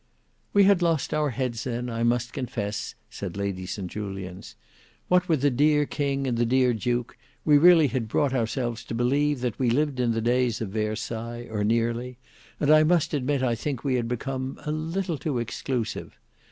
[0.51, 4.55] "We had lost our heads, then, I must confess," said Lady St Julians.
[5.09, 8.95] "What with the dear King and the dear Duke, we really had brought ourselves to
[8.95, 12.17] believe that we lived in the days of Versailles or nearly;
[12.59, 16.17] and I must admit I think we had become a little too exclusive.